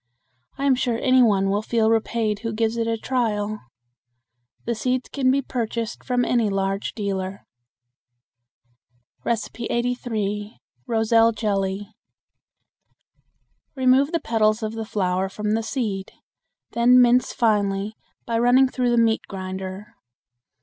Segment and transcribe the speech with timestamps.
[0.57, 3.59] I am sure any one will feel repaid who gives it a trial.
[4.65, 7.45] The seeds can be purchased from any large dealer.
[9.27, 10.57] 83.
[10.87, 11.91] Roselle Jelly.
[13.75, 16.13] Remove the petals of the flower from the seed;
[16.71, 17.95] then mince finely
[18.25, 19.93] by running through the meat grinder.